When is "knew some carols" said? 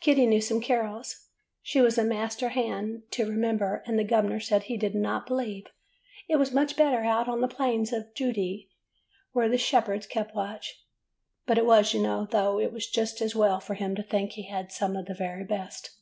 0.26-1.28